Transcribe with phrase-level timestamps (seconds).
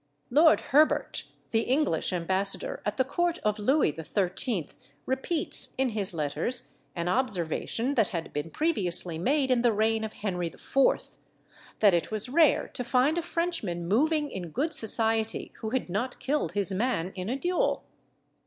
[0.31, 4.67] Lord Herbert, the English ambassador at the court of Louis XIII.,
[5.05, 6.63] repeats, in his letters,
[6.95, 11.19] an observation that had been previously made in the reign of Henry IV.,
[11.81, 16.19] that it was rare to find a Frenchman moving in good society who had not
[16.19, 17.83] killed his man in a duel.